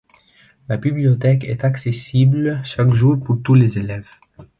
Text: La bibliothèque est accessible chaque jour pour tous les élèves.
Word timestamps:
La 0.67 0.77
bibliothèque 0.77 1.43
est 1.43 1.63
accessible 1.63 2.59
chaque 2.63 2.89
jour 2.91 3.23
pour 3.23 3.39
tous 3.43 3.53
les 3.53 3.77
élèves. 3.77 4.09